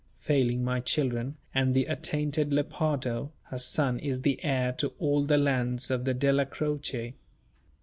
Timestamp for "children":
0.79-1.37